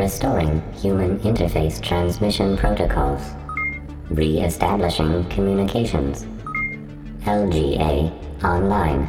[0.00, 3.20] Restoring human interface transmission protocols.
[4.08, 6.24] Re-establishing communications.
[7.26, 8.10] LGA
[8.42, 9.06] online.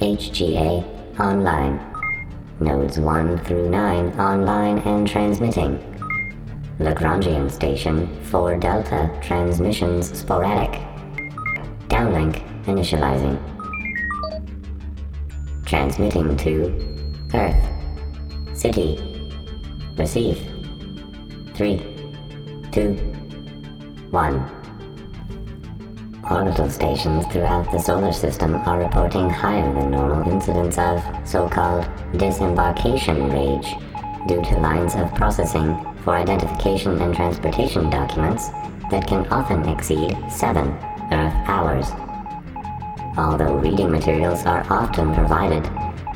[0.00, 1.78] HGA online.
[2.58, 5.76] Nodes 1 through 9 online and transmitting.
[6.78, 10.80] Lagrangian station 4 delta transmissions sporadic.
[11.88, 13.36] Downlink initializing.
[15.66, 18.58] Transmitting to Earth.
[18.58, 19.07] City.
[19.98, 20.38] Receive.
[21.54, 21.82] 3,
[22.70, 22.92] 2,
[24.10, 24.54] 1.
[26.30, 31.84] Orbital stations throughout the solar system are reporting higher than normal incidents of so-called
[32.16, 33.74] disembarkation rage
[34.28, 38.50] due to lines of processing for identification and transportation documents
[38.92, 40.68] that can often exceed 7
[41.10, 41.86] Earth hours.
[43.16, 45.64] Although reading materials are often provided,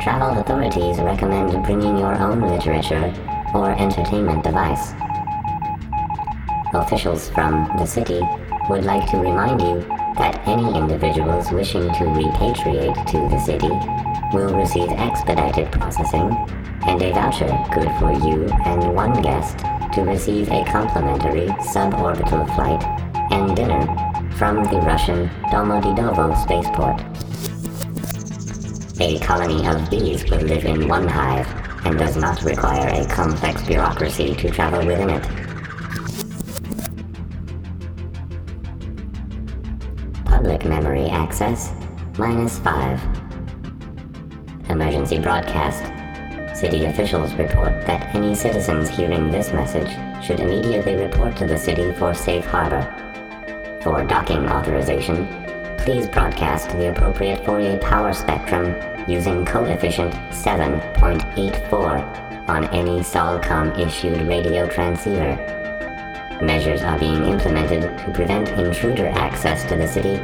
[0.00, 3.12] travel authorities recommend bringing your own literature
[3.54, 4.92] or entertainment device.
[6.74, 8.20] Officials from the city
[8.68, 9.80] would like to remind you
[10.16, 13.68] that any individuals wishing to repatriate to the city
[14.32, 16.34] will receive expedited processing
[16.86, 19.58] and a voucher good for you and one guest
[19.92, 22.82] to receive a complimentary suborbital flight
[23.30, 23.82] and dinner
[24.36, 27.00] from the Russian Domodedovo spaceport.
[29.00, 33.62] A colony of bees will live in one hive and does not require a complex
[33.62, 35.22] bureaucracy to travel within it.
[40.24, 41.72] Public memory access,
[42.18, 43.00] minus 5.
[44.70, 45.84] Emergency broadcast.
[46.58, 49.90] City officials report that any citizens hearing this message
[50.24, 52.82] should immediately report to the city for safe harbor.
[53.82, 55.41] For docking authorization,
[55.84, 58.76] please broadcast the appropriate Fourier power spectrum
[59.08, 65.34] using coefficient 7.84 on any Solcom issued radio transceiver.
[66.40, 70.20] Measures are being implemented to prevent intruder access to the city,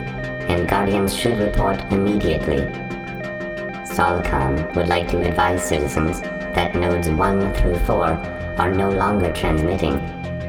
[0.47, 2.61] and Guardians should report immediately.
[3.83, 6.21] Solcom would like to advise citizens
[6.55, 8.05] that nodes 1 through 4
[8.59, 9.99] are no longer transmitting,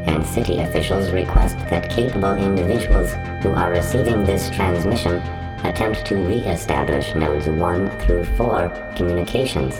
[0.09, 3.11] and city officials request that capable individuals
[3.43, 5.17] who are receiving this transmission
[5.63, 9.75] attempt to re-establish nodes 1 through 4 communications.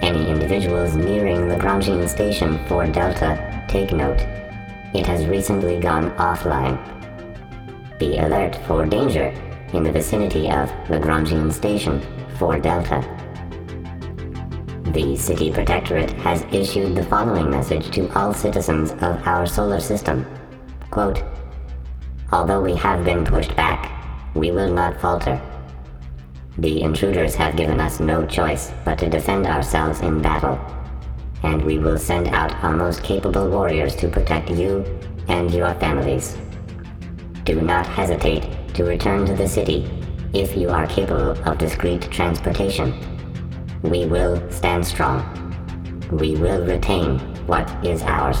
[0.00, 4.20] Any individuals nearing Lagrangian Station 4 Delta take note.
[4.94, 6.78] It has recently gone offline.
[7.98, 9.34] Be alert for danger
[9.74, 12.00] in the vicinity of Lagrangian Station
[12.38, 13.25] 4 Delta.
[14.96, 20.24] The City Protectorate has issued the following message to all citizens of our solar system.
[20.90, 21.22] Quote,
[22.32, 23.92] Although we have been pushed back,
[24.34, 25.38] we will not falter.
[26.56, 30.58] The intruders have given us no choice but to defend ourselves in battle,
[31.42, 34.82] and we will send out our most capable warriors to protect you
[35.28, 36.38] and your families.
[37.44, 39.90] Do not hesitate to return to the city
[40.32, 43.15] if you are capable of discreet transportation.
[43.82, 45.22] We will stand strong.
[46.10, 48.38] We will retain what is ours.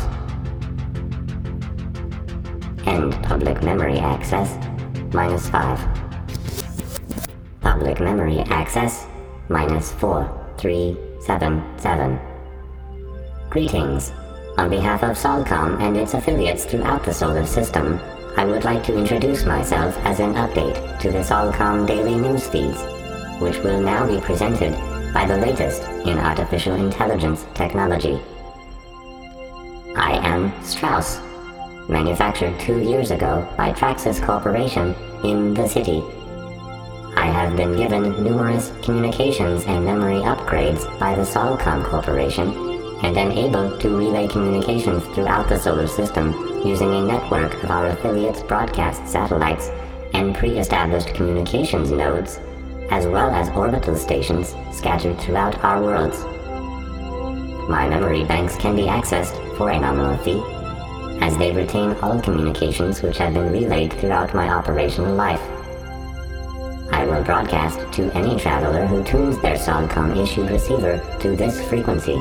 [2.86, 4.56] End public memory access,
[5.12, 5.78] minus 5.
[7.60, 9.06] Public memory access,
[9.48, 12.18] minus 4377.
[13.50, 14.12] Greetings.
[14.56, 18.00] On behalf of Solcom and its affiliates throughout the solar system,
[18.38, 22.80] I would like to introduce myself as an update to the Solcom daily news feeds,
[23.38, 24.74] which will now be presented
[25.16, 28.20] by the latest in artificial intelligence technology.
[29.96, 31.20] I am Strauss,
[31.88, 34.94] manufactured two years ago by Traxxas Corporation
[35.24, 36.02] in the city.
[37.16, 42.48] I have been given numerous communications and memory upgrades by the Solcom Corporation
[43.02, 47.86] and am able to relay communications throughout the solar system using a network of our
[47.86, 49.70] affiliates' broadcast satellites
[50.12, 52.38] and pre-established communications nodes,
[52.90, 56.24] as well as orbital stations scattered throughout our worlds.
[57.68, 60.42] My memory banks can be accessed for a nominal fee,
[61.20, 65.40] as they retain all communications which have been relayed throughout my operational life.
[66.92, 72.16] I will broadcast to any traveler who tunes their Solcom issued receiver to this frequency.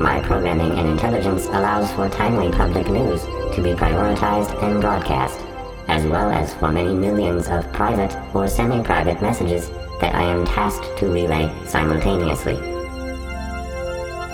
[0.00, 3.22] My programming and intelligence allows for timely public news
[3.54, 5.40] to be prioritized and broadcast,
[5.88, 9.70] as well as for many millions of private or semi-private messages
[10.00, 12.56] that I am tasked to relay simultaneously.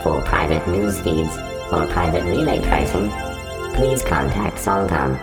[0.03, 1.37] For private news feeds
[1.73, 3.11] or private relay pricing,
[3.75, 5.19] please contact Solcom.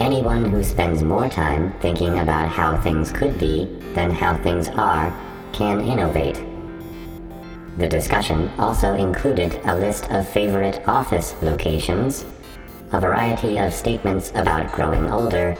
[0.00, 5.14] Anyone who spends more time thinking about how things could be than how things are
[5.52, 6.42] can innovate.
[7.78, 12.24] The discussion also included a list of favorite office locations,
[12.90, 15.56] a variety of statements about growing older,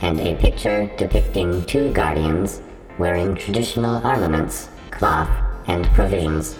[0.00, 2.62] and a picture depicting two guardians
[2.98, 5.30] wearing traditional armaments, cloth,
[5.66, 6.56] and provisions.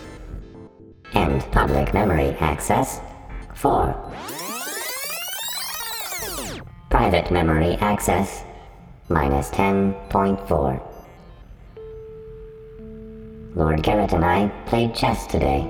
[1.14, 3.00] End public memory access
[3.54, 4.47] 4.
[6.98, 8.42] Private memory access
[9.08, 10.82] minus 10.4.
[13.54, 15.60] Lord Garrett and I played chess today.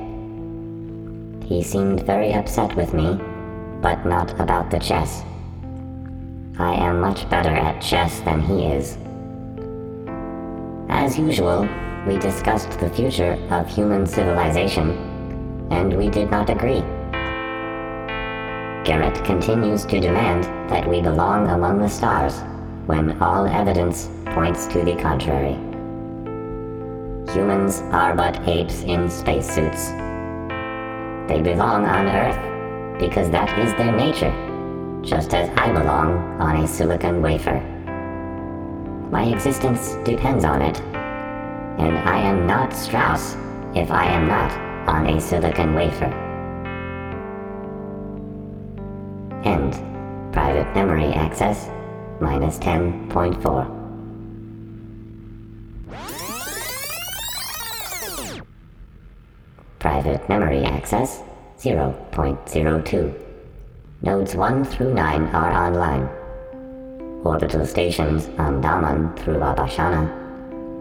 [1.45, 3.21] He seemed very upset with me,
[3.83, 5.23] but not about the chess.
[6.59, 8.97] I am much better at chess than he is.
[10.89, 11.69] As usual,
[12.07, 14.93] we discussed the future of human civilization,
[15.71, 16.83] and we did not agree.
[18.85, 22.41] Garrett continues to demand that we belong among the stars,
[22.87, 25.55] when all evidence points to the contrary.
[27.35, 29.91] Humans are but apes in spacesuits.
[31.29, 34.33] They belong on Earth because that is their nature,
[35.03, 37.61] just as I belong on a silicon wafer.
[39.11, 40.81] My existence depends on it,
[41.79, 43.35] and I am not Strauss
[43.75, 44.51] if I am not
[44.89, 46.28] on a silicon wafer.
[49.45, 49.73] End.
[50.33, 51.69] Private memory access
[52.21, 53.79] minus 10.4.
[59.79, 61.23] Private memory access
[61.59, 63.15] 0.02.
[64.03, 66.09] Nodes 1 through 9 are online.
[67.25, 70.09] Orbital stations on Daman through Abashana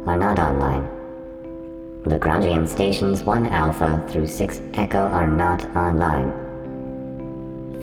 [0.07, 0.87] are not online.
[2.05, 6.46] Lagrangian stations 1 Alpha through 6 Echo are not online.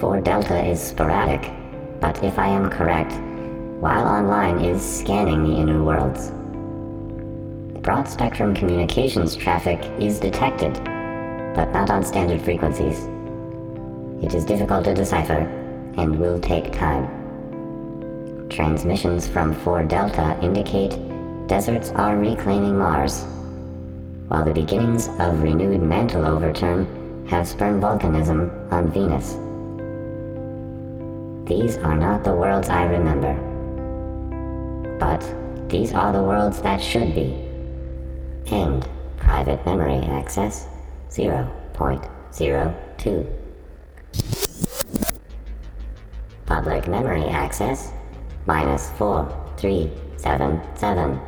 [0.01, 1.53] 4 Delta is sporadic,
[2.01, 3.13] but if I am correct,
[3.81, 6.33] while online is scanning the inner worlds.
[7.81, 10.73] Broad spectrum communications traffic is detected,
[11.55, 13.09] but not on standard frequencies.
[14.25, 15.47] It is difficult to decipher
[15.97, 18.49] and will take time.
[18.49, 20.99] Transmissions from 4 Delta indicate
[21.47, 23.25] deserts are reclaiming Mars,
[24.27, 29.37] while the beginnings of renewed mantle overturn have spurned volcanism on Venus.
[31.47, 33.35] These are not the worlds I remember.
[34.99, 35.23] But
[35.69, 37.35] these are the worlds that should be.
[38.47, 38.89] End.
[39.19, 40.67] Private memory access
[41.11, 43.27] 0.02.
[46.47, 47.93] Public memory access
[48.47, 51.21] minus 4377.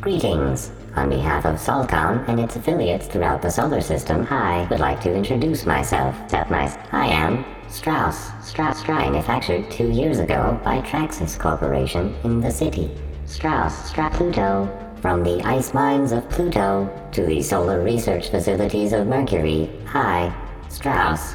[0.00, 0.72] Greetings.
[0.96, 5.14] On behalf of Solcom and its affiliates throughout the solar system, I would like to
[5.14, 6.14] introduce myself.
[6.32, 8.30] I am Strauss.
[8.46, 12.90] Strauss manufactured two years ago by Traxxas Corporation in the city.
[13.26, 14.68] Strauss, Stra Pluto.
[15.02, 20.32] From the ice mines of Pluto to the solar research facilities of Mercury, I,
[20.68, 21.34] Strauss,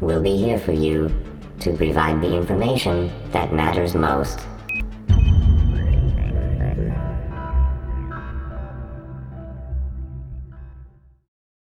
[0.00, 1.14] will be here for you
[1.60, 4.40] to provide the information that matters most.